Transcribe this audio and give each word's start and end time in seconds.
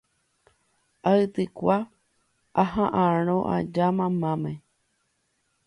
aitykua 1.09 1.77
aha'arõ 2.63 3.37
aja 3.55 3.87
mamáme 3.97 4.53